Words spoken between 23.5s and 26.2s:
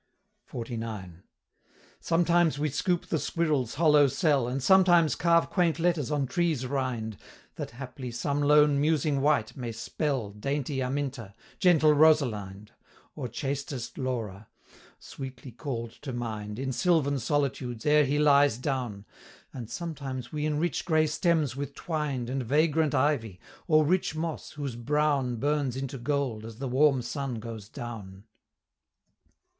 or rich moss, whose brown Burns into